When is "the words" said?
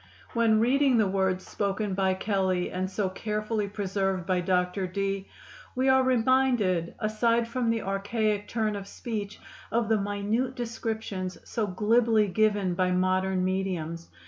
0.97-1.45